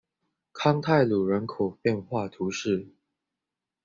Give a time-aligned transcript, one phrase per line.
[0.51, 2.87] 康泰卢人口变化图示